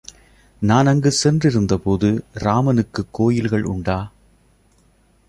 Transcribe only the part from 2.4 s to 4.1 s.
ராமனுக்குக் கோயில்கள் உண்டா?